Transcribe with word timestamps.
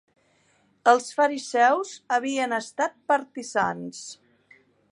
Els 0.93 1.09
fariseus 1.19 1.91
havien 2.17 2.57
estat 2.59 2.97
partisans. 3.13 4.01